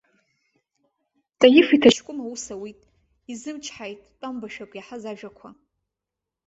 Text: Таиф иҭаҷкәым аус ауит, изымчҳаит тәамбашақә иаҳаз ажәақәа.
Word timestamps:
Таиф 1.39 1.67
иҭаҷкәым 1.75 2.19
аус 2.23 2.43
ауит, 2.53 2.79
изымчҳаит 3.31 3.99
тәамбашақә 4.19 4.75
иаҳаз 4.77 5.03
ажәақәа. 5.11 5.49